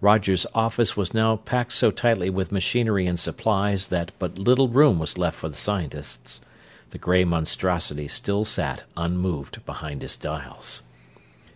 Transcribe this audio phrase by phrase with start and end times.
[0.00, 5.00] Roger's "office" was now packed so tightly with machinery and supplies that but little room
[5.00, 6.40] was left for the scientists.
[6.90, 10.84] The gray monstrosity still sat unmoved behind his dials.